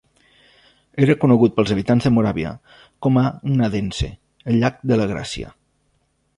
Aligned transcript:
Era 1.07 1.15
conegut 1.23 1.53
pels 1.59 1.73
habitants 1.75 2.07
de 2.09 2.13
Moravia 2.15 2.55
com 3.07 3.21
a 3.25 3.27
"Gnadensee", 3.45 4.13
"el 4.51 4.61
llac 4.65 4.85
de 4.93 5.01
la 5.01 5.11
gràcia". 5.17 5.57